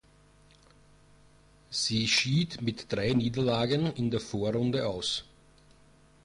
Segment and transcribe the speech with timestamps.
[1.69, 5.25] Sie schied mit drei Niederlagen in der Vorrunde aus.